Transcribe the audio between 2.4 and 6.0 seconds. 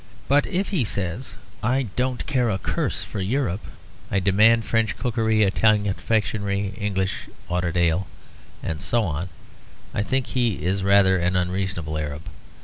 a curse for Europe; I demand French cookery, Italian